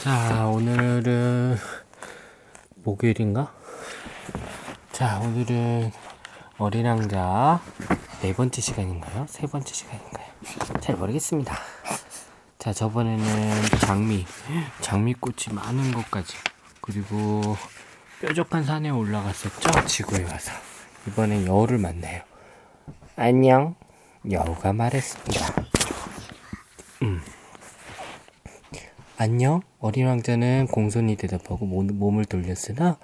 자, 0.00 0.46
오늘은 0.46 1.58
목요일인가? 2.76 3.52
자, 4.92 5.20
오늘은 5.20 5.92
어린 6.56 6.86
왕자 6.86 7.60
네 8.22 8.34
번째 8.34 8.62
시간인가요? 8.62 9.26
세 9.28 9.46
번째 9.46 9.74
시간인가요? 9.74 10.26
잘 10.80 10.96
모르겠습니다. 10.96 11.54
자, 12.58 12.72
저번에는 12.72 13.62
장미, 13.80 14.24
장미꽃이 14.80 15.52
많은 15.54 15.92
곳까지, 15.92 16.34
그리고 16.80 17.58
뾰족한 18.22 18.64
산에 18.64 18.88
올라갔었죠? 18.88 19.84
지구에 19.84 20.24
와서. 20.24 20.52
이번엔 21.08 21.46
여우를 21.46 21.76
만나요. 21.76 22.22
안녕. 23.16 23.74
여우가 24.30 24.72
말했습니다. 24.72 25.54
음. 27.02 27.22
안녕? 29.22 29.60
어린 29.80 30.06
왕자는 30.06 30.68
공손히 30.68 31.14
대답하고 31.14 31.66
몸을 31.66 32.24
돌렸으나 32.24 32.98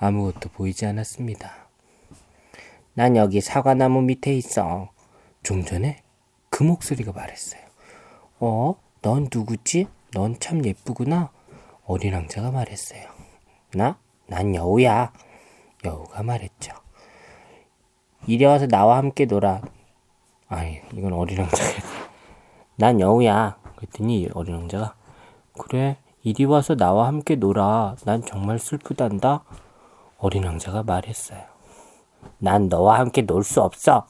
아무것도 0.00 0.48
보이지 0.48 0.84
않았습니다. 0.84 1.68
난 2.94 3.14
여기 3.14 3.40
사과나무 3.40 4.02
밑에 4.02 4.34
있어. 4.34 4.90
좀 5.44 5.64
전에 5.64 6.02
그 6.48 6.64
목소리가 6.64 7.12
말했어요. 7.12 7.60
어? 8.40 8.74
넌 9.00 9.28
누구지? 9.32 9.86
넌 10.12 10.40
참 10.40 10.66
예쁘구나. 10.66 11.30
어린 11.84 12.14
왕자가 12.14 12.50
말했어요. 12.50 13.04
나? 13.72 13.96
난 14.26 14.56
여우야. 14.56 15.12
여우가 15.84 16.24
말했죠. 16.24 16.72
이리 18.26 18.44
와서 18.44 18.66
나와 18.66 18.96
함께 18.96 19.24
놀아. 19.24 19.62
아니, 20.48 20.80
이건 20.94 21.12
어린 21.12 21.38
왕자가. 21.38 21.70
난 22.74 22.98
여우야. 22.98 23.56
그랬더니 23.76 24.30
어린 24.34 24.56
왕자가 24.56 24.96
그래, 25.60 25.98
이리 26.22 26.46
와서 26.46 26.74
나와 26.74 27.06
함께 27.06 27.36
놀아. 27.36 27.94
난 28.06 28.24
정말 28.24 28.58
슬프단다. 28.58 29.44
어린 30.18 30.44
왕자가 30.44 30.82
말했어요. 30.84 31.42
난 32.38 32.68
너와 32.68 32.98
함께 32.98 33.22
놀 33.22 33.44
수 33.44 33.60
없어. 33.60 34.06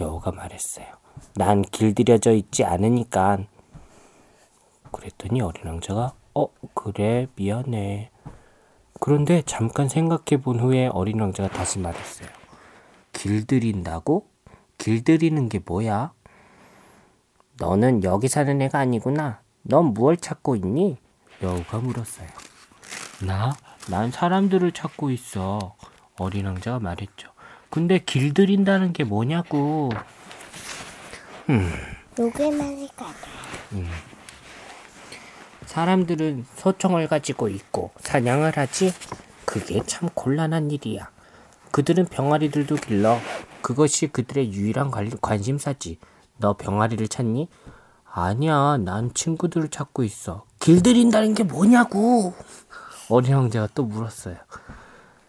여우가 0.00 0.32
말했어요. 0.32 0.86
난 1.36 1.62
길들여져 1.62 2.32
있지 2.32 2.64
않으니까. 2.64 3.38
그랬더니 4.90 5.40
어린 5.40 5.66
왕자가 5.66 6.12
어, 6.34 6.48
그래, 6.74 7.28
미안해. 7.36 8.10
그런데 9.00 9.42
잠깐 9.46 9.88
생각해 9.88 10.42
본 10.42 10.58
후에 10.58 10.88
어린 10.88 11.20
왕자가 11.20 11.50
다시 11.50 11.78
말했어요. 11.78 12.28
길들인다고? 13.12 14.26
길들이는 14.78 15.48
게 15.48 15.60
뭐야? 15.64 16.12
너는 17.60 18.02
여기 18.02 18.26
사는 18.26 18.60
애가 18.60 18.80
아니구나. 18.80 19.43
넌 19.64 19.94
무얼 19.94 20.16
찾고 20.18 20.56
있니? 20.56 20.98
여우가 21.42 21.78
물었어요. 21.78 22.28
나? 23.26 23.56
난 23.88 24.10
사람들을 24.10 24.72
찾고 24.72 25.10
있어. 25.10 25.74
어린 26.18 26.46
왕자가 26.46 26.80
말했죠. 26.80 27.30
근데 27.70 27.98
길들인다는 27.98 28.92
게 28.92 29.04
뭐냐고. 29.04 29.90
음. 31.48 31.70
요괴만이 32.18 32.88
가다. 32.94 33.14
음. 33.72 33.88
사람들은 35.64 36.44
소총을 36.56 37.08
가지고 37.08 37.48
있고 37.48 37.90
사냥을 38.00 38.56
하지? 38.56 38.92
그게 39.46 39.82
참 39.86 40.10
곤란한 40.14 40.70
일이야. 40.70 41.10
그들은 41.72 42.04
병아리들도 42.06 42.76
길러. 42.76 43.18
그것이 43.62 44.08
그들의 44.08 44.52
유일한 44.52 44.90
관 44.90 45.42
심사지. 45.42 45.98
너 46.36 46.54
병아리를 46.54 47.08
찾니? 47.08 47.48
아니야, 48.16 48.76
난 48.76 49.12
친구들을 49.12 49.70
찾고 49.70 50.04
있어. 50.04 50.44
길들인다는 50.60 51.34
게 51.34 51.42
뭐냐고. 51.42 52.32
어린 53.10 53.34
왕자가 53.34 53.70
또 53.74 53.82
물었어요. 53.82 54.36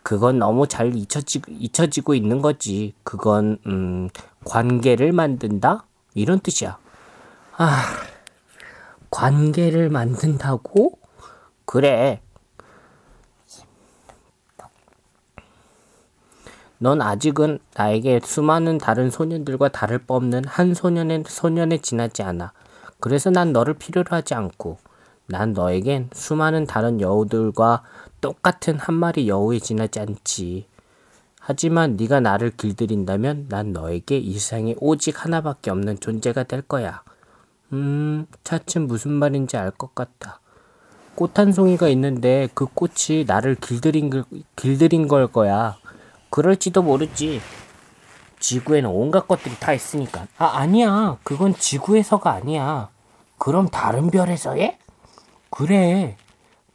그건 0.03 0.38
너무 0.38 0.67
잘 0.67 0.95
잊혀지, 0.95 1.41
잊혀지고 1.50 2.13
있는 2.13 2.44
거지. 2.44 2.94
그건, 3.03 3.58
음, 3.66 4.09
관계를 4.44 5.13
만든다? 5.13 5.85
이런 6.13 6.40
뜻이야. 6.40 6.78
아, 7.57 7.84
관계를 9.09 9.90
만든다고? 9.90 11.00
그래. 11.66 12.22
넌 16.78 17.02
아직은 17.02 17.57
나에게 17.75 18.19
수많은 18.23 18.78
다른 18.78 19.09
소년들과 19.09 19.69
다를 19.69 19.97
바 19.97 20.13
없는 20.13 20.46
한 20.46 20.75
소년의 20.75 21.23
소년에 21.28 21.79
지나지 21.79 22.22
않아. 22.22 22.53
그래서 23.00 23.29
난 23.29 23.53
너를 23.53 23.75
필요로 23.75 24.07
하지 24.09 24.33
않고 24.33 24.78
난 25.28 25.53
너에겐 25.53 26.09
수많은 26.13 26.66
다른 26.66 27.01
여우들과 27.01 27.83
똑같은 28.22 28.78
한 28.79 28.95
마리 28.95 29.28
여우에 29.28 29.59
지나지 29.59 30.00
않지. 30.00 30.67
하지만 31.39 31.95
네가 31.95 32.22
나를 32.22 32.51
길들인다면 32.51 33.47
난 33.50 33.72
너에게 33.72 34.17
이 34.17 34.34
세상에 34.39 34.75
오직 34.79 35.23
하나밖에 35.23 35.69
없는 35.72 36.00
존재가 36.00 36.44
될 36.44 36.61
거야. 36.61 37.03
음, 37.73 38.25
차츰 38.44 38.88
무슨 38.88 39.11
말인지 39.11 39.57
알 39.57 39.72
것 39.72 39.94
같다. 39.94 40.39
꽃 41.16 41.38
한 41.39 41.51
송이가 41.53 41.88
있는데 41.89 42.50
그 42.53 42.66
꽃이 42.66 43.25
나를 43.25 43.55
길들인, 43.55 44.23
길들인 44.55 45.07
걸 45.07 45.28
거야. 45.28 45.78
그럴지도 46.29 46.81
모르지. 46.81 47.41
지구에는 48.40 48.90
온갖 48.90 49.28
것들이 49.28 49.56
다 49.59 49.73
있으니까. 49.73 50.28
아, 50.38 50.46
아니야. 50.57 51.18
그건 51.23 51.56
지구에서가 51.56 52.31
아니야. 52.31 52.90
그럼 53.38 53.68
다른 53.69 54.09
별에서에? 54.12 54.78
그래. 55.50 56.18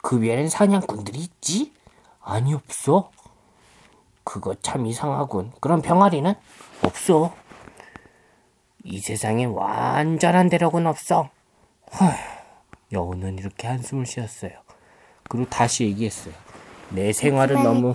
그 0.02 0.18
별엔 0.18 0.48
사냥꾼들이 0.48 1.18
있지? 1.18 1.72
아니, 2.22 2.54
없어. 2.54 3.10
그거 4.24 4.54
참 4.62 4.86
이상하군. 4.86 5.52
그럼 5.60 5.82
병아리는? 5.82 6.34
없어. 6.82 7.34
이 8.84 8.98
세상에 9.00 9.44
완전한 9.44 10.48
대력은 10.48 10.86
없어. 10.86 11.30
헐. 11.98 12.14
여우는 12.92 13.38
이렇게 13.38 13.68
한숨을 13.68 14.06
쉬었어요. 14.06 14.52
그리고 15.28 15.48
다시 15.48 15.84
얘기했어요. 15.84 16.34
내 16.90 17.12
생활은 17.12 17.62
너무 17.62 17.94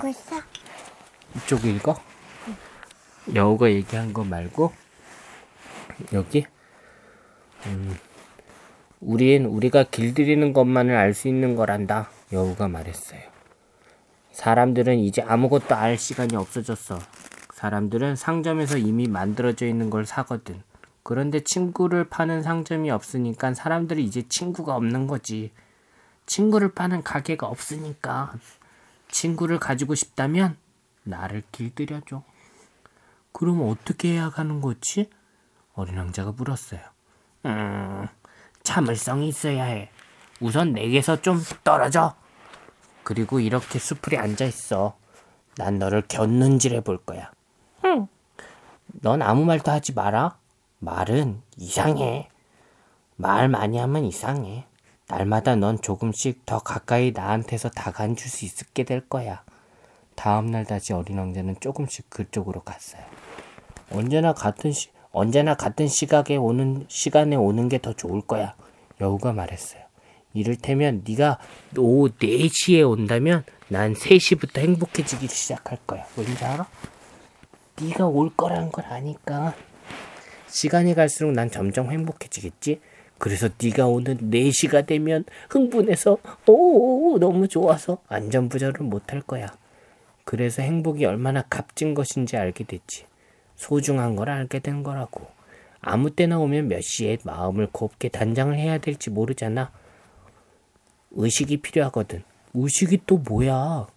이쪽 1.35 1.65
읽어? 1.65 1.95
여우가 3.33 3.71
얘기한 3.71 4.13
거 4.13 4.23
말고 4.23 4.71
여기 6.13 6.45
음, 7.65 7.97
우린 8.99 9.45
우리가 9.45 9.83
길들이는 9.83 10.53
것만을 10.53 10.95
알 10.95 11.13
수 11.13 11.27
있는 11.27 11.55
거란다. 11.55 12.09
여우가 12.31 12.67
말했어요. 12.67 13.21
사람들은 14.31 14.99
이제 14.99 15.21
아무것도 15.21 15.75
알 15.75 15.97
시간이 15.97 16.35
없어졌어. 16.35 16.99
사람들은 17.53 18.15
상점에서 18.15 18.77
이미 18.77 19.07
만들어져 19.07 19.65
있는 19.65 19.89
걸 19.89 20.05
사거든. 20.05 20.61
그런데 21.03 21.39
친구를 21.39 22.09
파는 22.09 22.43
상점이 22.43 22.91
없으니까 22.91 23.53
사람들이 23.53 24.03
이제 24.03 24.27
친구가 24.27 24.75
없는 24.75 25.07
거지. 25.07 25.51
친구를 26.25 26.73
파는 26.73 27.03
가게가 27.03 27.47
없으니까. 27.47 28.33
친구를 29.09 29.59
가지고 29.59 29.95
싶다면 29.95 30.57
나를 31.03 31.43
길들여줘. 31.51 32.23
그럼 33.35 33.69
어떻게 33.69 34.13
해야 34.13 34.29
하는 34.29 34.61
거지? 34.61 35.09
어린 35.73 35.97
왕자가 35.97 36.31
물었어요. 36.31 36.79
음, 37.45 38.07
참을성이 38.63 39.27
있어야 39.27 39.65
해. 39.65 39.89
우선 40.39 40.71
내게서 40.71 41.21
좀 41.21 41.41
떨어져. 41.65 42.15
그리고 43.03 43.41
이렇게 43.41 43.77
수풀에 43.77 44.17
앉아 44.17 44.45
있어. 44.45 44.95
난 45.57 45.79
너를 45.79 46.03
곁눈질 46.07 46.73
해 46.75 46.79
볼 46.79 46.97
거야. 46.97 47.29
응. 47.83 48.07
넌 49.01 49.21
아무 49.21 49.43
말도 49.43 49.69
하지 49.69 49.91
마라. 49.93 50.37
말은 50.79 51.41
이상해. 51.57 52.29
말 53.17 53.49
많이 53.49 53.77
하면 53.77 54.05
이상해. 54.05 54.65
날마다 55.09 55.57
넌 55.57 55.81
조금씩 55.81 56.45
더 56.45 56.59
가까이 56.59 57.11
나한테서 57.11 57.69
다가앉을 57.71 58.29
수 58.29 58.45
있게 58.45 58.83
될 58.85 59.09
거야. 59.09 59.43
다음날 60.15 60.63
다시 60.65 60.93
어린 60.93 61.17
왕자는 61.17 61.57
조금씩 61.59 62.09
그쪽으로 62.09 62.61
갔어요. 62.61 63.03
언제나 63.91 64.33
같은 64.33 64.71
시, 64.71 64.89
언제나 65.11 65.55
같은 65.55 65.87
시각에 65.87 66.35
오는 66.35 66.85
시간에 66.87 67.35
오는 67.35 67.69
게 67.69 67.77
더 67.77 67.93
좋을 67.93 68.21
거야. 68.21 68.55
여우가 69.01 69.33
말했어요. 69.33 69.81
이를테면 70.33 71.03
네가 71.07 71.39
오후 71.77 72.09
4시에 72.09 72.89
온다면 72.89 73.43
난 73.69 73.93
3시부터 73.93 74.59
행복해지기 74.59 75.27
시작할 75.27 75.77
거야. 75.87 76.05
왠지 76.17 76.43
알아? 76.43 76.67
네가 77.81 78.07
올 78.07 78.29
거라는 78.35 78.71
걸 78.71 78.85
아니까. 78.85 79.53
시간이 80.47 80.93
갈수록 80.93 81.31
난 81.31 81.49
점점 81.49 81.91
행복해지겠지? 81.91 82.79
그래서 83.17 83.49
네가 83.61 83.87
오는 83.87 84.17
4시가 84.29 84.85
되면 84.85 85.23
흥분해서 85.49 86.17
오 86.47 87.17
너무 87.19 87.47
좋아서 87.47 87.99
안전부절을 88.07 88.81
못할 88.85 89.21
거야. 89.21 89.47
그래서 90.25 90.61
행복이 90.61 91.05
얼마나 91.05 91.41
값진 91.43 91.93
것인지 91.93 92.35
알게 92.35 92.65
됐지. 92.65 93.05
소중한 93.55 94.15
걸 94.15 94.29
알게 94.29 94.59
된 94.59 94.83
거라고. 94.83 95.27
아무 95.81 96.09
때나 96.09 96.39
오면 96.39 96.67
몇 96.67 96.81
시에 96.81 97.17
마음을 97.23 97.67
곱게 97.71 98.09
단장을 98.09 98.55
해야 98.57 98.77
될지 98.77 99.09
모르잖아. 99.09 99.71
의식이 101.11 101.57
필요하거든. 101.57 102.23
의식이 102.53 103.01
또 103.05 103.17
뭐야? 103.17 103.87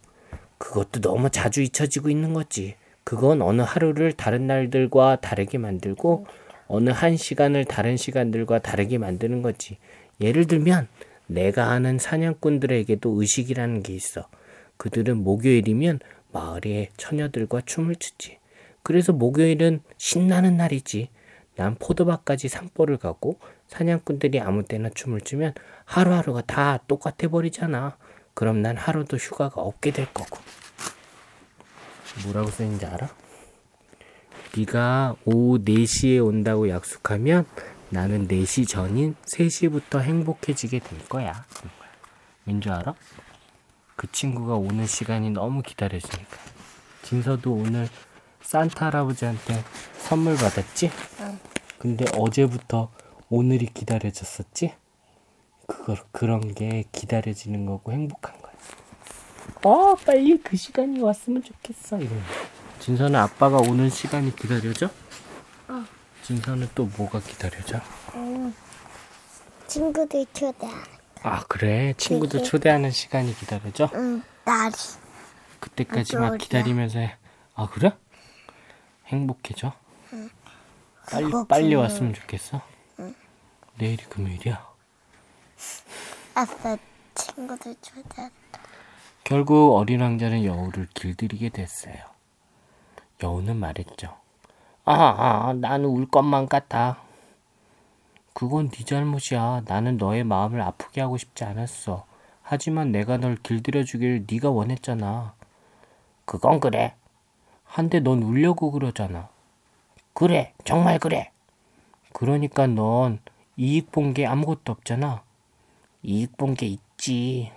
그것도 0.59 1.01
너무 1.01 1.31
자주 1.31 1.63
잊혀지고 1.63 2.11
있는 2.11 2.35
거지. 2.35 2.77
그건 3.05 3.41
어느 3.41 3.63
하루를 3.63 4.13
다른 4.13 4.47
날들과 4.47 5.21
다르게 5.21 5.57
만들고 5.57 6.27
어느 6.67 6.91
한 6.91 7.17
시간을 7.17 7.65
다른 7.65 7.97
시간들과 7.97 8.59
다르게 8.59 8.99
만드는 8.99 9.41
거지. 9.43 9.79
예를 10.21 10.47
들면 10.47 10.89
내가 11.27 11.71
아는 11.71 11.99
사냥꾼들에게도 11.99 13.21
의식이라는 13.21 13.83
게 13.83 13.95
있어. 13.95 14.29
그들은 14.77 15.19
목요일이면 15.19 16.01
마을의 16.33 16.91
처녀들과 16.97 17.63
춤을 17.65 17.97
추지. 17.97 18.38
그래서 18.89 19.13
목요일은 19.13 19.83
신나는 19.99 20.57
날이지. 20.57 21.11
난 21.57 21.75
포도밭까지 21.75 22.49
산보를 22.49 22.97
가고 22.97 23.39
사냥꾼들이 23.67 24.41
아무 24.41 24.63
때나 24.65 24.89
춤을 24.89 25.21
추면 25.21 25.53
하루하루가 25.85 26.41
다 26.41 26.79
똑같아 26.89 27.29
버리잖아. 27.29 27.99
그럼 28.33 28.63
난 28.63 28.79
하루도 28.79 29.19
휴가가 29.19 29.61
없게 29.61 29.91
될 29.91 30.07
거고. 30.15 30.39
뭐라고 32.25 32.51
써있는지 32.51 32.87
알아? 32.87 33.11
네가 34.57 35.17
오후 35.27 35.59
4시에 35.59 36.27
온다고 36.27 36.71
약속하면 36.71 37.45
나는 37.91 38.27
4시 38.27 38.67
전인 38.67 39.17
3시부터 39.27 40.01
행복해지게 40.01 40.79
될 40.79 41.09
거야. 41.11 41.45
왠줄 42.47 42.73
알아? 42.73 42.95
그 43.97 44.11
친구가 44.11 44.55
오는 44.55 44.87
시간이 44.87 45.29
너무 45.33 45.61
기다려지니까. 45.61 46.39
진서도 47.03 47.53
오늘 47.53 47.87
산타 48.49 48.87
할아버지한테 48.87 49.63
선물 49.99 50.35
받았지? 50.37 50.91
응. 51.21 51.39
근데 51.79 52.07
어제부터 52.17 52.91
오늘이 53.29 53.67
기다려졌었지? 53.67 54.73
그거 55.67 55.95
그런 56.13 56.55
게 56.55 56.85
기다려지는 56.91 57.67
거고 57.67 57.93
행복한 57.93 58.41
거야. 58.41 58.53
어, 59.65 59.95
빨리 59.97 60.39
그 60.43 60.57
시간이 60.57 60.99
왔으면 60.99 61.43
좋겠어. 61.43 61.99
이런. 61.99 62.19
진서는 62.81 63.21
아빠가 63.21 63.59
오는 63.59 63.91
시간이 63.91 64.35
기다려져? 64.35 64.87
어. 65.69 65.85
진서는 66.23 66.71
또 66.75 66.87
뭐가 66.97 67.21
기다려져? 67.21 67.83
응. 68.15 68.55
친구들 69.67 70.25
초대하는. 70.33 70.83
아 71.23 71.45
그래 71.49 71.93
친구들 71.99 72.39
그게- 72.41 72.51
초대하는 72.51 72.91
시간이 72.93 73.35
기다려져? 73.37 73.91
응. 73.93 74.23
날이. 74.47 74.73
그때까지 75.61 76.17
막 76.17 76.23
맞아. 76.31 76.37
기다리면서 76.39 76.99
해. 77.01 77.15
아 77.55 77.69
그래? 77.69 77.93
행복해져? 79.09 79.73
빨리 81.11 81.25
그거 81.25 81.45
빨리 81.47 81.71
그- 81.75 81.81
왔으면 81.81 82.15
좋겠어. 82.15 82.61
내일이 83.79 84.03
금요일이야. 84.05 84.67
아빠 86.35 86.77
친구들 87.15 87.75
초대. 87.81 88.31
결국 89.25 89.77
어린 89.77 90.01
왕자는 90.01 90.45
여우를 90.45 90.89
길들이게 90.95 91.51
됐어요. 91.51 91.95
여우는 93.23 93.57
말했죠. 93.57 94.17
아, 94.85 94.93
아, 95.49 95.53
나는 95.53 95.87
울 95.87 96.09
것만 96.09 96.49
같아. 96.49 97.03
그건 98.33 98.69
네 98.71 98.85
잘못이야. 98.85 99.63
나는 99.67 99.97
너의 99.97 100.25
마음을 100.25 100.61
아프게 100.63 101.01
하고 101.01 101.19
싶지 101.19 101.45
않았어. 101.45 102.07
하지만 102.43 102.93
내가 102.93 103.17
널 103.19 103.37
길들여 103.37 103.85
주길 103.85 104.25
네가 104.31 104.51
원했잖아. 104.51 105.35
그건 106.25 106.61
그래. 106.61 106.95
한데 107.69 108.01
넌 108.01 108.23
울려고 108.23 108.71
그러잖아. 108.71 109.29
그래, 110.15 110.53
정말 110.65 110.99
그래. 110.99 111.31
그러니까 112.13 112.67
넌 112.67 113.21
이익 113.57 113.93
본 113.93 114.13
게 114.15 114.27
아무것도 114.27 114.73
없잖아. 114.73 115.23
이익 116.03 116.37
본 116.37 116.55
게 116.55 116.67
있지. 116.67 117.53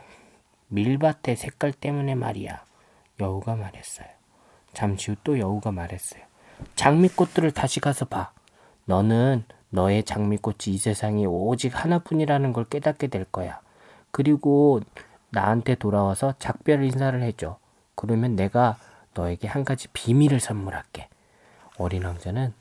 밀밭의 0.68 1.36
색깔 1.36 1.74
때문에 1.74 2.16
말이야. 2.16 2.64
여우가 3.20 3.56
말했어요. 3.56 4.08
잠시 4.74 5.12
후 5.12 5.18
또 5.24 5.40
여우가 5.40 5.72
말했어요. 5.72 6.24
장미꽃들을 6.76 7.52
다시 7.52 7.80
가서 7.80 8.06
봐. 8.06 8.32
너는 8.86 9.44
너의 9.70 10.04
장미꽃이 10.04 10.58
이 10.68 10.78
세상에 10.78 11.26
오직 11.26 11.72
하나뿐이라는 11.74 12.54
걸 12.54 12.66
깨닫게 12.66 13.08
될 13.08 13.26
거야. 13.26 13.60
그리고 14.12 14.82
나한테 15.30 15.76
돌아와서 15.76 16.34
작별 16.40 16.84
인사를 16.84 17.22
해줘. 17.22 17.58
그러면 17.96 18.36
내가 18.36 18.78
너에게 19.14 19.48
한 19.48 19.64
가지 19.64 19.88
비밀을 19.90 20.40
선물할게. 20.40 21.10
어린 21.78 22.04
왕자는 22.04 22.54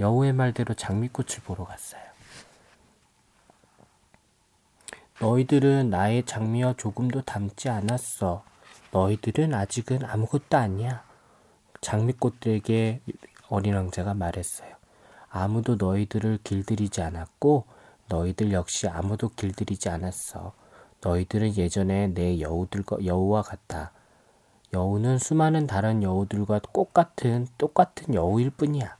여우의 0.00 0.32
말대로 0.32 0.74
장미꽃을 0.74 1.42
보러 1.44 1.64
갔어요. 1.64 2.02
너희들은 5.20 5.88
나의 5.90 6.24
장미와 6.24 6.74
조금도 6.74 7.22
닮지 7.22 7.70
않았어. 7.70 8.44
너희들은 8.92 9.54
아직은 9.54 10.04
아무것도 10.04 10.56
아니야. 10.56 11.04
장미꽃들에게 11.80 13.00
어린 13.48 13.74
왕자가 13.74 14.14
말했어요. 14.14 14.74
아무도 15.30 15.76
너희들을 15.76 16.40
길들이지 16.44 17.02
않았고 17.02 17.64
너희들 18.08 18.52
역시 18.52 18.88
아무도 18.88 19.30
길들이지 19.30 19.88
않았어. 19.88 20.52
너희들은 21.00 21.56
예전에 21.56 22.08
내 22.08 22.40
여우들과 22.40 23.04
여우와 23.04 23.42
같아. 23.42 23.92
여우는 24.72 25.18
수많은 25.18 25.66
다른 25.66 26.02
여우들과 26.02 26.60
똑같은 26.72 27.46
똑같은 27.58 28.14
여우일 28.14 28.50
뿐이야. 28.50 28.96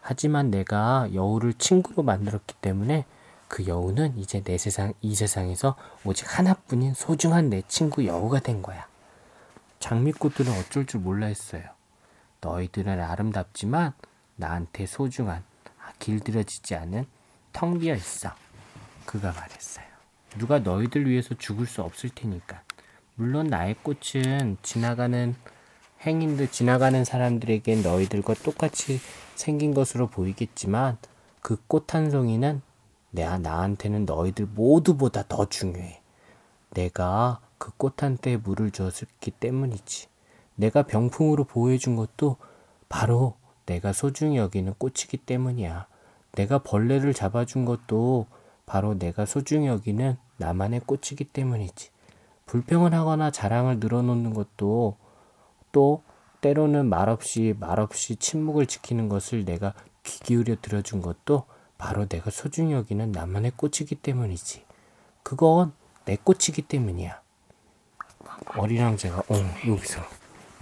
하지만 0.00 0.50
내가 0.50 1.08
여우를 1.12 1.54
친구로 1.54 2.02
만들었기 2.02 2.54
때문에 2.60 3.04
그 3.48 3.66
여우는 3.66 4.18
이제 4.18 4.42
내 4.42 4.56
세상 4.58 4.92
이 5.00 5.14
세상에서 5.14 5.76
오직 6.04 6.38
하나뿐인 6.38 6.94
소중한 6.94 7.50
내 7.50 7.62
친구 7.68 8.06
여우가 8.06 8.40
된 8.40 8.62
거야. 8.62 8.86
장미꽃들은 9.80 10.52
어쩔 10.60 10.86
줄 10.86 11.00
몰라 11.00 11.26
했어요. 11.26 11.62
너희들은 12.40 13.00
아름답지만 13.00 13.92
나한테 14.36 14.86
소중한 14.86 15.42
아, 15.80 15.92
길들여지지 15.98 16.74
않은 16.76 17.06
텅 17.52 17.78
비어 17.78 17.94
있어. 17.94 18.30
그가 19.04 19.32
말했어요. 19.32 19.86
누가 20.36 20.58
너희들 20.58 21.08
위해서 21.08 21.34
죽을 21.34 21.66
수 21.66 21.82
없을 21.82 22.10
테니까. 22.10 22.62
물론 23.20 23.48
나의 23.48 23.74
꽃은 23.82 24.58
지나가는 24.62 25.34
행인들 26.06 26.52
지나가는 26.52 27.04
사람들에겐 27.04 27.82
너희들과 27.82 28.34
똑같이 28.34 29.00
생긴 29.34 29.74
것으로 29.74 30.06
보이겠지만 30.06 30.98
그 31.42 31.56
꽃 31.66 31.96
한 31.96 32.12
송이는 32.12 32.62
내가 33.10 33.38
나한테는 33.38 34.04
너희들 34.04 34.46
모두보다 34.54 35.24
더 35.26 35.48
중요해. 35.48 36.00
내가 36.70 37.40
그 37.58 37.72
꽃한 37.76 38.18
때에 38.18 38.36
물을 38.36 38.70
주었기 38.70 39.32
때문이지. 39.32 40.06
내가 40.54 40.84
병풍으로 40.84 41.42
보호해준 41.42 41.96
것도 41.96 42.36
바로 42.88 43.34
내가 43.66 43.92
소중히 43.92 44.36
여기는 44.36 44.74
꽃이기 44.78 45.16
때문이야. 45.16 45.88
내가 46.36 46.58
벌레를 46.58 47.12
잡아준 47.14 47.64
것도 47.64 48.26
바로 48.64 48.96
내가 48.96 49.26
소중히 49.26 49.66
여기는 49.66 50.16
나만의 50.36 50.82
꽃이기 50.86 51.24
때문이지. 51.24 51.90
불평을 52.48 52.94
하거나 52.94 53.30
자랑을 53.30 53.78
늘어놓는 53.78 54.34
것도 54.34 54.96
또 55.70 56.02
때로는 56.40 56.88
말없이 56.88 57.54
말없이 57.58 58.16
침묵을 58.16 58.66
지키는 58.66 59.08
것을 59.08 59.44
내가 59.44 59.74
귀 60.02 60.18
기울여 60.20 60.56
들어준 60.62 61.02
것도 61.02 61.44
바로 61.76 62.06
내가 62.06 62.30
소중히 62.30 62.72
여기는 62.72 63.12
나만의 63.12 63.52
꽃이기 63.56 63.96
때문이지. 63.96 64.64
그건 65.22 65.72
내 66.06 66.16
꽃이기 66.16 66.62
때문이야. 66.62 67.20
어린 68.56 68.82
왕자가 68.82 69.18
어 69.18 69.34
여기서 69.66 70.00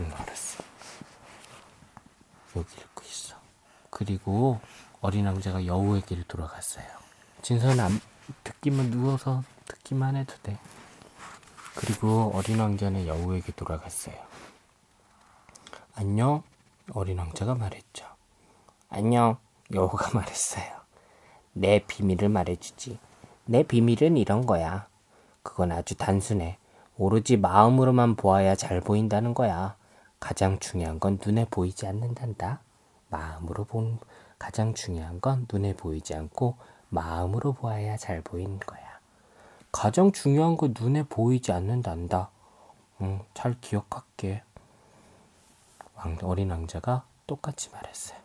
응 0.01 0.11
알았어. 0.13 0.65
여기 2.57 2.75
읽고 2.75 3.05
있어. 3.05 3.37
그리고 3.91 4.61
어린 5.01 5.27
왕자가 5.27 5.67
여우에게로 5.67 6.25
돌아갔어요. 6.27 6.85
진서는 7.43 7.79
안, 7.79 8.01
듣기만 8.43 8.91
누워서 8.91 9.45
듣기만 9.67 10.17
해도 10.17 10.35
돼. 10.43 10.59
그리고 11.77 12.33
어린 12.35 12.59
왕자는 12.59 13.07
여우에게 13.07 13.53
돌아갔어요. 13.53 14.15
안녕, 15.95 16.43
어린 16.93 17.19
왕자가 17.19 17.55
말했죠. 17.55 18.07
안녕, 18.89 19.37
여우가 19.73 20.11
말했어요. 20.19 20.65
내 21.53 21.79
비밀을 21.87 22.29
말해주지. 22.29 22.99
내 23.45 23.63
비밀은 23.63 24.17
이런 24.17 24.47
거야. 24.47 24.89
그건 25.43 25.71
아주 25.71 25.95
단순해. 25.95 26.59
오로지 26.99 27.37
마음으로만 27.37 28.17
보아야 28.17 28.55
잘 28.55 28.81
보인다는 28.81 29.35
거야. 29.35 29.77
가장 30.19 30.59
중요한 30.59 30.99
건 30.99 31.19
눈에 31.25 31.47
보이지 31.51 31.87
않는단다. 31.87 32.61
마음으로 33.11 33.65
본 33.65 33.99
가장 34.39 34.75
중요한 34.75 35.21
건 35.21 35.47
눈에 35.53 35.75
보이지 35.75 36.15
않고 36.15 36.57
마음으로 36.89 37.53
보아야 37.53 37.97
잘 37.97 38.23
보이는 38.23 38.59
거야. 38.59 38.86
가장 39.77 40.11
중요한 40.11 40.57
건 40.57 40.75
눈에 40.79 41.03
보이지 41.03 41.53
않는단다. 41.53 42.31
응, 43.03 43.21
잘 43.35 43.61
기억할게. 43.61 44.43
왕, 45.97 46.17
어린 46.23 46.51
왕자가 46.51 47.05
똑같이 47.27 47.69
말했어요. 47.71 48.19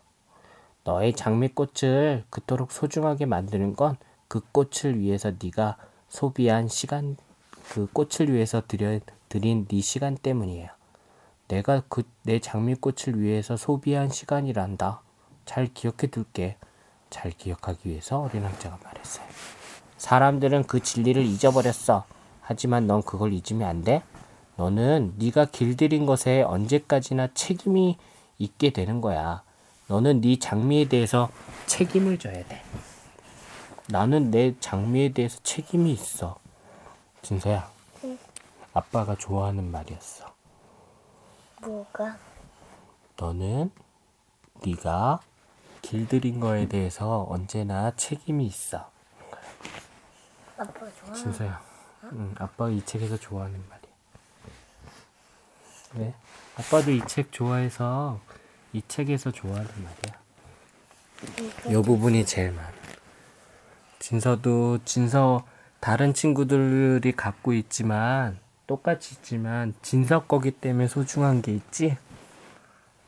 너의 0.85 1.13
장미꽃을 1.13 2.23
그토록 2.29 2.71
소중하게 2.71 3.25
만드는 3.25 3.75
건 3.75 3.97
그 4.29 4.39
꽃을 4.53 4.97
위해서 4.97 5.33
네가 5.43 5.75
소비한 6.07 6.69
시간, 6.69 7.17
그 7.73 7.85
꽃을 7.91 8.31
위해서 8.31 8.61
들여, 8.65 9.01
드린 9.27 9.67
네 9.67 9.81
시간 9.81 10.15
때문이에요. 10.15 10.69
내가 11.49 11.81
그 11.89 12.03
내 12.23 12.39
장미꽃을 12.39 13.19
위해서 13.19 13.57
소비한 13.57 14.07
시간이란다. 14.07 15.01
잘 15.43 15.67
기억해 15.73 16.07
둘게. 16.07 16.55
잘 17.09 17.31
기억하기 17.31 17.89
위해서 17.89 18.21
어린 18.21 18.43
왕자가 18.43 18.79
말했어요. 18.85 19.27
사람들은 20.01 20.63
그 20.63 20.79
진리를 20.79 21.23
잊어버렸어. 21.23 22.05
하지만 22.41 22.87
넌 22.87 23.03
그걸 23.03 23.33
잊으면 23.33 23.69
안 23.69 23.83
돼. 23.83 24.01
너는 24.55 25.13
네가 25.17 25.45
길들인 25.45 26.07
것에 26.07 26.41
언제까지나 26.41 27.27
책임이 27.35 27.97
있게 28.39 28.71
되는 28.71 28.99
거야. 28.99 29.43
너는 29.85 30.21
네 30.21 30.39
장미에 30.39 30.85
대해서 30.85 31.29
책임을 31.67 32.17
져야 32.17 32.43
돼. 32.47 32.63
나는 33.89 34.31
내 34.31 34.55
장미에 34.59 35.09
대해서 35.09 35.39
책임이 35.43 35.93
있어. 35.93 36.39
진서야, 37.21 37.69
아빠가 38.73 39.15
좋아하는 39.15 39.69
말이었어. 39.69 40.25
뭐가? 41.61 42.17
너는 43.17 43.69
네가 44.65 45.19
길들인 45.83 46.39
거에 46.39 46.67
대해서 46.67 47.27
언제나 47.29 47.95
책임이 47.95 48.47
있어. 48.47 48.89
아빠 50.61 50.79
좋아. 51.05 51.13
진서야, 51.13 51.61
응, 52.13 52.35
아빠가 52.37 52.69
이 52.69 52.85
책에서 52.85 53.17
좋아하는 53.17 53.59
말이야. 53.69 53.91
왜? 55.95 56.13
아빠도 56.57 56.91
이 56.91 57.01
책 57.07 57.31
좋아해서 57.31 58.19
이 58.73 58.81
책에서 58.87 59.31
좋아하는 59.31 59.67
말이야. 59.75 60.21
요 61.73 61.81
부분이 61.81 62.25
제일 62.25 62.51
많아. 62.51 62.71
진서도 63.99 64.79
진서 64.85 65.45
다른 65.79 66.13
친구들이 66.13 67.11
갖고 67.13 67.53
있지만 67.53 68.39
똑같이 68.67 69.15
있지만 69.15 69.73
진서 69.81 70.25
거기 70.25 70.51
때문에 70.51 70.87
소중한 70.87 71.41
게 71.41 71.53
있지? 71.53 71.97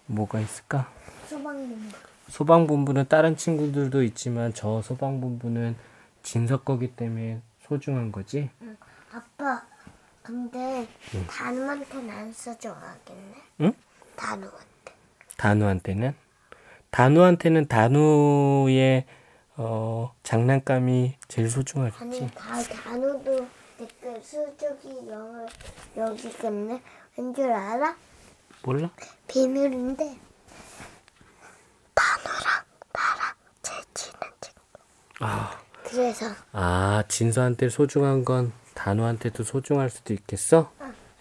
뭐가 0.07 0.39
있을까? 0.39 0.89
소방님. 1.29 1.89
소방본부는 2.29 3.07
다른 3.07 3.37
친구들도 3.37 4.01
있지만 4.03 4.53
저 4.53 4.81
소방본부는 4.81 5.75
진서 6.23 6.63
거기 6.63 6.95
때문에 6.95 7.41
소중한 7.61 8.11
거지? 8.11 8.49
응. 8.61 8.75
아빠, 9.11 9.61
근데 10.23 10.87
단우한테는 11.29 12.09
안 12.09 12.33
써줘야겠네. 12.33 13.35
응? 13.61 13.73
단우한테. 14.15 14.93
단우한테는 15.37 16.15
단우한테는 16.89 17.67
단우의 17.67 19.05
어, 19.55 20.15
장난감이 20.23 21.15
제일 21.27 21.49
소중하겠지. 21.49 22.01
아니, 22.01 22.31
다, 22.31 22.61
단우도 22.63 23.47
댓글 23.77 24.21
수족이 24.23 25.07
영을 25.09 25.45
여기 25.97 26.27
있겠네. 26.27 26.81
왠줄 27.17 27.51
알아? 27.51 27.95
몰라? 28.63 28.89
비밀인데. 29.27 30.17
단우랑 31.93 32.63
나랑 32.93 33.35
제일 33.61 33.83
친한 33.93 34.31
친구. 34.41 34.59
아, 35.19 35.59
그래서 35.93 36.25
아 36.51 37.03
진서한테 37.07 37.69
소중한 37.69 38.25
건 38.25 38.51
단우한테도 38.73 39.43
소중할 39.43 39.89
수도 39.89 40.13
있겠어? 40.13 40.71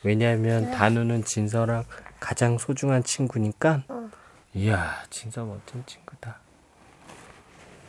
왜냐하면 0.02 0.70
단우는 0.70 1.24
진서랑 1.24 1.84
가장 2.18 2.58
소중한 2.58 3.02
친구니까. 3.04 3.84
응. 3.90 4.10
이야, 4.54 5.02
진서 5.10 5.44
멋진 5.44 5.84
친구다. 5.86 6.38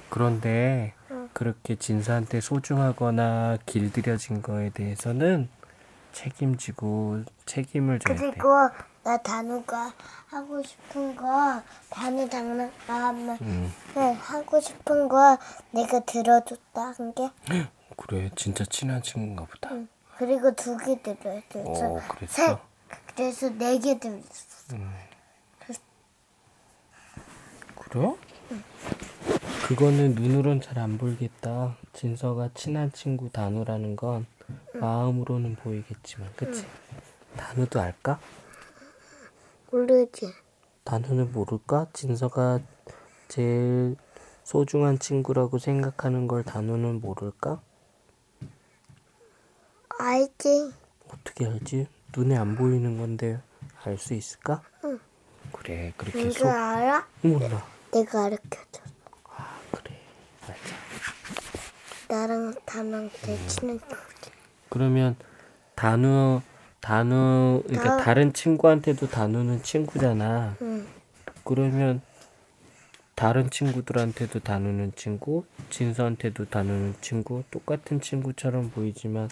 그런데 0.10 0.94
그렇게 1.34 1.76
진서한테 1.76 2.40
소중하거나 2.42 3.58
길들여진 3.66 4.42
거에 4.42 4.70
대해서는 4.70 5.50
책임지고 6.12 7.24
책임을 7.46 8.00
져야 8.00 8.16
돼. 8.16 8.22
그리고 8.32 8.48
나 9.04 9.18
단우가 9.18 9.94
하고 10.28 10.64
싶은 10.64 11.16
거 11.16 11.62
단우 11.90 12.28
장난감 12.30 13.38
음. 13.42 13.74
네, 13.96 14.14
하고 14.14 14.60
싶은 14.62 15.08
거 15.10 15.38
내가 15.72 16.00
들어줬다 16.00 16.94
한 16.98 17.14
게 17.14 17.30
그래, 17.98 18.32
진짜 18.36 18.64
친한 18.66 19.02
친구인가 19.04 19.46
보다. 19.46 19.70
그리고 20.18 20.52
두 20.56 20.78
개 20.78 21.00
들어줬어. 21.02 21.88
오, 21.90 22.00
그랬어? 22.08 22.34
세, 22.34 22.58
그래서 23.16 23.50
네 23.50 23.78
개 23.80 24.00
들었어. 24.00 24.78
그래? 27.76 28.16
그거는 29.68 30.16
눈으론 30.16 30.60
잘 30.62 30.80
안 30.80 30.98
보이겠다. 30.98 31.76
진서가 31.94 32.50
친한 32.56 32.92
친구 32.92 33.30
단우라는 33.30 33.96
건 33.96 34.26
마음으로는 34.74 35.56
보이겠지만, 35.58 36.30
그치? 36.36 36.66
단우도 37.38 37.80
알까? 37.80 38.20
모르지. 39.74 40.32
단우는 40.84 41.32
모를까? 41.32 41.88
진서가 41.94 42.60
제일 43.28 43.96
소중한 44.44 45.00
친구라고 45.00 45.58
생각하는 45.58 46.28
걸 46.28 46.44
단우는 46.44 47.02
모를까? 47.02 47.60
알지. 49.98 50.74
어떻게 51.08 51.48
알지? 51.48 51.88
눈에 52.16 52.38
안 52.38 52.56
보이는 52.56 52.98
건데 53.00 53.42
알 53.84 53.98
수 53.98 54.14
있을까? 54.14 54.62
응. 54.86 55.00
그래, 55.52 55.92
그렇게 55.98 56.20
왠줄 56.20 56.42
소... 56.42 56.48
알아? 56.48 57.08
몰라. 57.24 57.66
내가 57.92 58.12
가르쳐줘. 58.12 58.84
아, 59.36 59.60
그래. 59.72 60.00
맞아. 60.42 60.60
나랑 62.10 62.54
단우한테 62.66 63.36
음. 63.36 63.48
친한 63.48 63.80
친구. 63.80 63.96
그러면 64.70 65.16
단우 65.76 66.42
단우 66.88 67.64
그러니까 67.66 67.96
나- 67.96 68.04
다른 68.04 68.34
친구한테도 68.34 69.08
단우는 69.08 69.64
친구잖아. 69.64 70.58
응. 70.62 70.86
그러면 71.46 72.02
다른 73.16 73.50
친구들한테도 73.50 74.42
단우는 74.42 74.92
친구, 74.98 75.46
진서한테도 75.70 76.46
단우는 76.50 76.96
친구, 77.00 77.44
똑같은 77.52 78.02
친구처럼 78.02 78.70
보이지만 78.72 79.30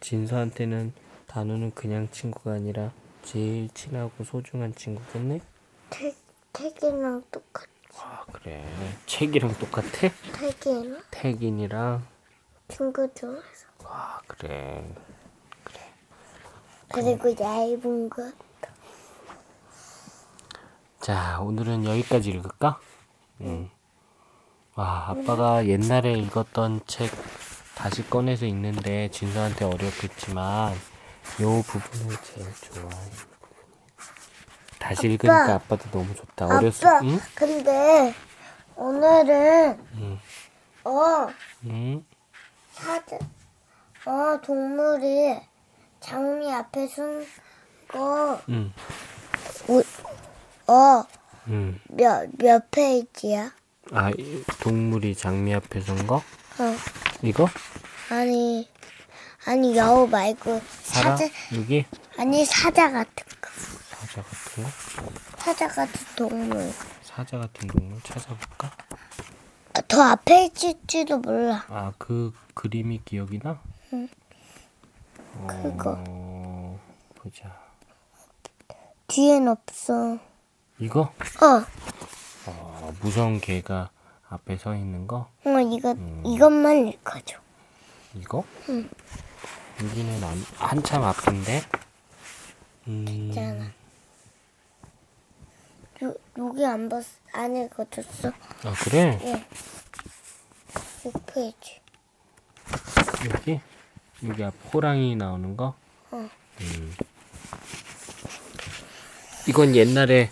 진서한테는 0.00 0.92
단우는 1.28 1.70
그냥 1.76 2.08
친구가 2.10 2.54
아니라 2.54 2.90
제일 3.22 3.68
친하고 3.72 4.24
소중한 4.24 4.74
친구겠네. 4.74 5.40
태, 5.90 6.12
태기랑 6.52 7.22
똑같. 7.30 7.68
아 7.98 8.24
그래. 8.32 8.64
책이랑 9.06 9.54
똑같아? 9.58 9.86
태기랑 10.32 11.00
태긴이랑. 11.12 12.04
친구 12.66 13.08
좋아해서. 13.14 13.66
아 13.84 14.18
그래. 14.26 14.82
그리고 16.92 17.30
얇은 17.38 18.10
거. 18.10 18.30
자, 21.00 21.40
오늘은 21.40 21.84
여기까지 21.84 22.30
읽을까? 22.30 22.78
응. 23.42 23.70
와, 24.74 25.06
아빠가 25.08 25.66
옛날에 25.66 26.12
읽었던 26.14 26.82
책 26.86 27.10
다시 27.74 28.08
꺼내서 28.08 28.44
읽는데 28.46 29.10
진서한테 29.10 29.64
어렵겠지만 29.64 30.74
요 31.40 31.62
부분을 31.62 32.16
제일 32.22 32.46
좋아해. 32.54 33.10
다시 34.78 35.06
읽으니까 35.06 35.54
아빠도 35.54 35.88
너무 35.90 36.14
좋다. 36.14 36.46
어렸을 36.46 36.86
아빠, 36.86 37.04
응? 37.06 37.18
근데 37.34 38.14
오늘은 38.76 39.86
응. 39.96 40.18
어 40.84 41.28
응? 41.64 42.04
사자 42.72 43.18
어 44.06 44.40
동물이 44.42 45.40
장미 46.00 46.50
앞에 46.52 46.88
쓴거 46.88 48.40
응. 48.48 48.72
어, 50.66 51.04
응. 51.48 51.80
몇, 51.88 52.28
몇 52.38 52.70
페이지야? 52.70 53.52
아, 53.92 54.10
이 54.10 54.42
동물이 54.62 55.14
장미 55.14 55.54
앞에 55.54 55.80
선 55.80 56.06
거? 56.06 56.16
어, 56.16 56.76
이거? 57.22 57.48
아니, 58.10 58.68
아니, 59.46 59.76
여우 59.76 60.06
말고, 60.06 60.60
사라? 60.82 61.16
사자, 61.16 61.30
여기? 61.54 61.84
아니, 62.16 62.44
사자 62.44 62.90
같은 62.90 63.24
거. 63.40 63.50
사자 63.96 64.22
같은 64.22 64.62
거? 64.64 64.70
사자 65.38 65.68
같은 65.68 66.06
동물. 66.16 66.72
사자 67.02 67.38
같은 67.38 67.68
동물 67.68 68.00
찾아볼까? 68.02 68.70
아, 69.74 69.80
더 69.88 70.02
앞에 70.02 70.46
있을지도 70.46 71.18
몰라. 71.18 71.64
아, 71.68 71.92
그 71.98 72.32
그림이 72.54 73.02
기억이 73.04 73.40
나? 73.42 73.60
응. 73.92 74.08
그거. 75.46 75.96
어, 76.08 76.78
보자. 77.16 77.60
뒤엔 79.08 79.48
없어. 79.48 80.18
이거? 80.78 81.00
어, 81.02 81.64
어, 82.46 82.94
무서운 83.00 83.40
개가 83.40 83.90
앞에 84.28 84.56
서 84.56 84.74
있는 84.74 85.06
거? 85.06 85.28
어, 85.44 85.60
이거, 85.60 85.94
이것만 86.24 86.86
읽어줘. 86.88 87.38
이거? 88.14 88.44
여기는 89.82 90.24
안, 90.24 90.36
한참 90.56 91.02
앞인데? 91.02 91.62
음, 92.88 93.06
있잖아. 93.08 93.64
요, 96.04 96.14
여기 96.38 96.64
안 96.64 96.88
봤, 96.88 97.04
안 97.32 97.56
읽어줬어. 97.56 98.28
아, 98.28 98.74
그래? 98.84 99.18
예. 99.22 99.46
6페이지. 101.02 101.80
여기? 103.34 103.60
여기 104.28 104.44
앞 104.44 104.54
호랑이 104.72 105.16
나오는 105.16 105.56
거? 105.56 105.74
어. 106.10 106.28
음. 106.60 106.94
이건 109.48 109.74
옛날에 109.74 110.30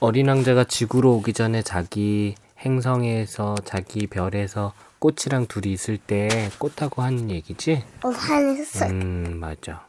어린 0.00 0.28
왕자가 0.28 0.64
지구로 0.64 1.14
오기 1.16 1.32
전에 1.32 1.62
자기 1.62 2.34
행성에서 2.58 3.56
자기 3.64 4.06
별에서 4.06 4.72
꽃이랑 4.98 5.46
둘이 5.46 5.72
있을 5.72 5.98
때 5.98 6.48
꽃하고 6.58 7.02
하는 7.02 7.30
얘기지? 7.30 7.84
어, 8.02 8.08
화냈어. 8.08 8.86
음, 8.86 9.38
맞아. 9.40 9.86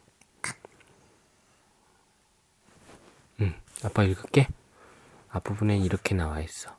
음, 3.40 3.54
아빠 3.84 4.04
읽을게. 4.04 4.48
앞부분에 5.30 5.78
이렇게 5.78 6.16
나와 6.16 6.42
있어. 6.42 6.76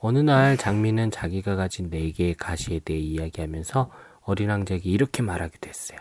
어느 0.00 0.18
날 0.18 0.56
장미는 0.56 1.10
자기가 1.12 1.54
가진 1.54 1.90
네 1.90 2.10
개의 2.10 2.34
가시에 2.34 2.80
대해 2.80 2.98
이야기하면서 2.98 3.90
어린 4.24 4.50
왕자에게 4.50 4.88
이렇게 4.88 5.22
말하기도 5.22 5.68
했어요. 5.68 5.98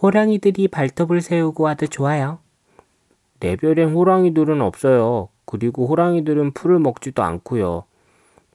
호랑이들이 0.00 0.68
발톱을 0.68 1.20
세우고 1.20 1.64
와도 1.64 1.86
좋아요. 1.86 2.40
내 3.40 3.56
별엔 3.56 3.92
호랑이들은 3.92 4.60
없어요. 4.60 5.28
그리고 5.44 5.86
호랑이들은 5.86 6.52
풀을 6.52 6.78
먹지도 6.78 7.22
않고요. 7.22 7.84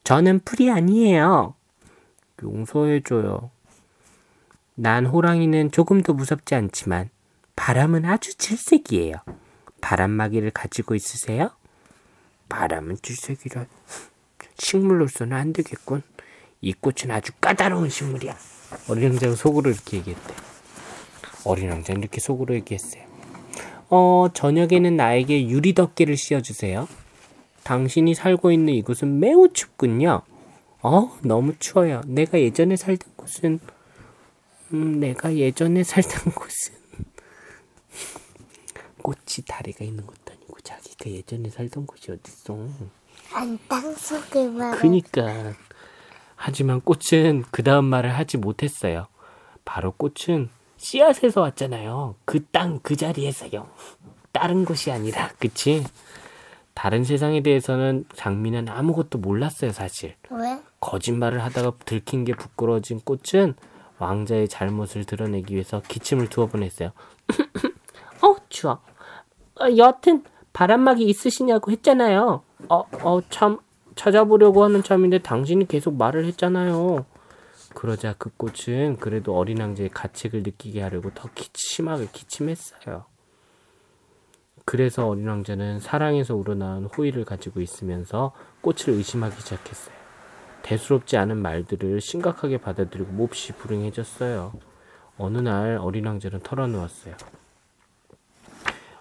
저는 0.04 0.40
풀이 0.46 0.72
아니에요. 0.72 1.54
용서해줘요. 2.42 3.52
난 4.76 5.06
호랑이는 5.06 5.72
조금도 5.72 6.14
무섭지 6.14 6.56
않지만 6.56 7.10
바람은 7.56 8.06
아주 8.06 8.38
질색이에요. 8.38 9.16
바람막이를 9.82 10.52
가지고 10.52 10.96
있으세요? 10.96 11.52
바람은 12.50 12.98
질색이라 13.02 13.66
식물로서는 14.58 15.36
안 15.36 15.54
되겠군. 15.54 16.04
이 16.62 16.74
꽃은 16.74 17.12
아주 17.12 17.32
까다로운 17.40 17.90
식물이야. 17.90 18.36
어린 18.90 19.12
왕자가 19.12 19.36
속으로 19.36 19.72
이렇게 19.72 19.98
얘기했대. 19.98 20.34
어린 21.46 21.70
왕자는 21.70 22.02
이렇게 22.02 22.20
속으로 22.20 22.56
얘기했어요. 22.56 23.04
어, 23.90 24.28
저녁에는 24.34 24.98
나에게 24.98 25.48
유리 25.48 25.74
덮개를 25.74 26.18
씌워주세요. 26.18 26.88
당신이 27.64 28.16
살고 28.16 28.52
있는 28.52 28.74
이곳은 28.74 29.20
매우 29.20 29.50
춥군요. 29.52 30.22
어, 30.82 31.18
너무 31.22 31.54
추워요. 31.60 32.02
내가 32.06 32.40
예전에 32.40 32.76
살던 32.76 33.14
곳은 33.16 33.60
음, 34.74 35.00
내가 35.00 35.36
예전에 35.36 35.84
살던 35.84 36.32
곳은 36.36 36.76
꽃이 39.02 39.46
다리가 39.48 39.86
있는 39.86 40.06
것도 40.06 40.34
아니고 40.34 40.60
자기가 40.64 41.10
예전에 41.10 41.50
살던 41.50 41.86
곳이 41.86 42.12
어딨어. 42.12 42.68
안 43.34 43.58
땅속에 43.68 44.48
말해. 44.50 44.78
그니까 44.80 45.54
하지만 46.38 46.80
꽃은 46.82 47.44
그 47.52 47.64
다음 47.64 47.86
말을 47.86 48.16
하지 48.16 48.38
못했어요. 48.38 49.08
바로 49.66 49.92
꽃은 49.92 50.50
씨앗에서 50.78 51.42
왔잖아요. 51.42 52.16
그 52.26 52.46
땅 52.52 52.80
그 52.84 52.96
자리에서요. 52.96 53.68
다른 54.32 54.64
곳이 54.64 54.92
아니라 54.92 55.30
그치? 55.40 55.84
다른 56.76 57.04
세상에 57.04 57.42
대해서는 57.42 58.06
장미는 58.16 58.70
아무것도 58.70 59.18
몰랐어요 59.18 59.72
사실. 59.72 60.14
왜? 60.30 60.60
거짓말을 60.80 61.44
하다가 61.44 61.74
들킨 61.86 62.24
게 62.24 62.34
부끄러워진 62.34 63.02
꽃은 63.04 63.56
왕자의 63.98 64.48
잘못을 64.48 65.06
드러내기 65.06 65.56
위해서 65.56 65.82
기침을 65.88 66.28
두어 66.30 66.46
번 66.48 66.62
했어요. 66.62 66.92
어, 68.22 68.36
추워. 68.50 68.80
어, 69.60 69.66
여튼 69.76 70.24
바람막이 70.54 71.04
있으시냐고 71.04 71.72
했잖아요. 71.72 72.44
어, 72.70 72.84
어, 73.02 73.22
참 73.32 73.58
찾아보려고 73.98 74.64
하는 74.64 74.82
참인데 74.82 75.20
당신이 75.20 75.68
계속 75.68 75.98
말을 75.98 76.24
했잖아요. 76.26 77.06
그러자 77.74 78.16
그 78.18 78.30
꽃은 78.38 78.98
그래도 78.98 79.38
어린 79.38 79.60
왕자의 79.60 79.90
가책을 79.90 80.44
느끼게 80.44 80.82
하려고 80.82 81.12
더 81.14 81.30
기침하게 81.36 82.08
기침했어요. 82.12 83.06
그래서 84.66 85.08
어린 85.08 85.28
왕자는 85.28 85.80
사랑에서 85.80 86.36
우러나온 86.36 86.86
호의를 86.86 87.24
가지고 87.26 87.62
있으면서 87.62 88.34
꽃을 88.62 88.90
의심하기 88.98 89.40
시작했어요. 89.40 89.96
대수롭지 90.64 91.18
않은 91.18 91.38
말들을 91.38 92.02
심각하게 92.02 92.58
받아들이고 92.58 93.12
몹시 93.14 93.54
불행해졌어요. 93.54 94.54
어느 95.18 95.38
날 95.38 95.78
어린 95.78 96.06
왕자는 96.06 96.42
털어놓았어요. 96.42 97.16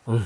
응, 0.08 0.20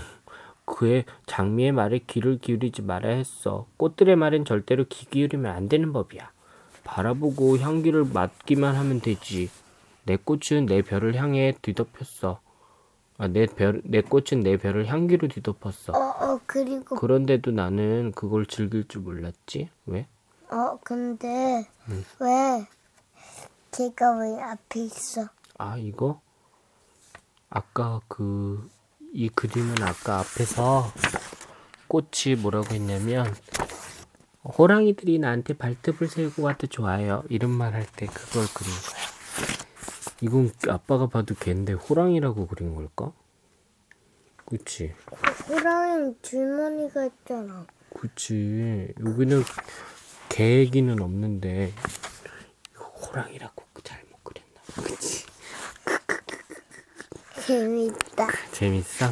그의 0.64 1.04
장미의 1.26 1.72
말에 1.72 2.00
귀를 2.06 2.38
기울이지 2.38 2.82
말아야 2.82 3.16
했어. 3.16 3.66
꽃들의 3.76 4.16
말엔 4.16 4.44
절대로 4.44 4.84
귀 4.88 5.06
기울이면 5.06 5.52
안 5.52 5.68
되는 5.68 5.92
법이야. 5.92 6.30
바라보고 6.84 7.58
향기를 7.58 8.04
맡기만 8.12 8.74
하면 8.74 9.00
되지. 9.00 9.50
내 10.04 10.16
꽃은 10.16 10.66
내 10.66 10.82
별을 10.82 11.14
향해 11.14 11.54
뒤덮였어. 11.62 12.40
아, 13.18 13.28
내 13.28 13.44
별, 13.44 13.82
내 13.84 14.00
꽃은 14.00 14.40
내 14.42 14.56
별을 14.56 14.86
향기로 14.86 15.28
뒤덮었어. 15.28 15.92
어, 15.92 15.98
어, 15.98 16.40
그리고, 16.46 16.96
그런데도 16.96 17.50
나는 17.50 18.12
그걸 18.12 18.46
즐길 18.46 18.88
줄 18.88 19.02
몰랐지. 19.02 19.68
왜? 19.84 20.06
어, 20.50 20.78
근데, 20.82 21.68
왜, 22.18 22.66
걔가 23.72 24.18
왜 24.18 24.40
앞에 24.40 24.80
있어? 24.80 25.28
아, 25.58 25.76
이거? 25.76 26.22
아까 27.50 28.00
그, 28.08 28.66
이 29.12 29.28
그림은 29.28 29.82
아까 29.82 30.20
앞에서 30.20 30.92
꽃이 31.88 32.36
뭐라고 32.38 32.74
했냐면, 32.74 33.34
호랑이들이 34.44 35.18
나한테 35.18 35.54
발톱을 35.54 36.08
세우고 36.08 36.42
와도 36.42 36.66
좋아요. 36.66 37.24
이런 37.28 37.50
말 37.50 37.74
할 37.74 37.84
때 37.96 38.06
그걸 38.06 38.46
그린 38.54 38.72
거야. 38.72 39.00
이건 40.22 40.52
아빠가 40.68 41.08
봐도 41.08 41.34
걔인데 41.34 41.72
호랑이라고 41.72 42.46
그린 42.46 42.74
걸까? 42.74 43.12
그치? 44.46 44.94
호랑이는 45.48 46.16
줄무늬가 46.22 47.06
있잖아. 47.06 47.66
그치. 47.98 48.92
여기는 49.04 49.42
개 50.28 50.58
얘기는 50.58 51.00
없는데, 51.00 51.72
호랑이라고 52.76 53.64
잘못 53.82 54.22
그렸나 54.22 54.60
봐. 54.74 54.82
그치? 54.82 55.26
재밌다. 57.50 58.28
재밌어? 58.52 59.06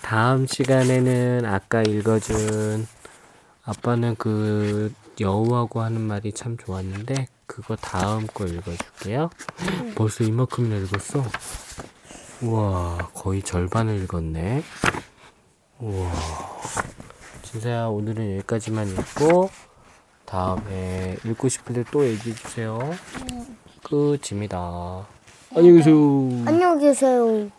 다음 0.00 0.46
시간에는 0.46 1.44
아까 1.44 1.82
읽어준 1.82 2.86
아빠는 3.64 4.16
그 4.16 4.90
여우하고 5.20 5.82
하는 5.82 6.00
말이 6.00 6.32
참 6.32 6.56
좋았는데 6.56 7.28
그거 7.44 7.76
다음 7.76 8.26
거 8.28 8.46
읽어줄게요. 8.46 9.28
벌써 9.94 10.24
이만큼이나 10.24 10.76
읽었어? 10.76 11.22
우와 12.40 13.10
거의 13.12 13.42
절반을 13.42 14.04
읽었네. 14.04 14.62
우와 15.80 16.12
진짜야 17.42 17.88
오늘은 17.88 18.36
여기까지만 18.36 18.88
읽고 18.88 19.50
다음에 20.24 21.18
읽고 21.26 21.50
싶은데 21.50 21.84
또 21.90 22.06
얘기해 22.06 22.34
주세요. 22.36 22.78
끝입니다. 23.82 25.06
안녕히 25.54 25.78
계세요. 25.78 25.96
안녕히 26.46 26.80
계세요. 26.80 27.50